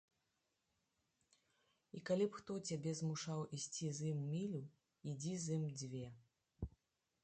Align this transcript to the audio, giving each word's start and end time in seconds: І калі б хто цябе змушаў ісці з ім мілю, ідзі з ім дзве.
І 1.99 2.01
калі 2.11 2.25
б 2.31 2.39
хто 2.39 2.57
цябе 2.71 2.91
змушаў 3.03 3.45
ісці 3.59 3.87
з 4.01 4.11
ім 4.15 4.19
мілю, 4.35 4.67
ідзі 5.15 5.33
з 5.49 5.59
ім 5.59 5.63
дзве. 5.81 6.07